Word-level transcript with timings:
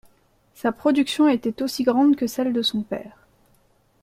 Sa 0.55 0.71
production 0.71 1.27
était 1.27 1.61
aussi 1.61 1.83
grande 1.83 2.15
que 2.15 2.25
celle 2.25 2.53
de 2.53 2.63
son 2.63 2.81
père. 2.81 3.27